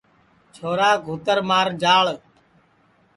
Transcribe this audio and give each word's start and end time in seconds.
چھورا 0.55 0.89
گھُوتر 1.05 1.37
مار 1.49 1.67
جاݪ 1.81 2.05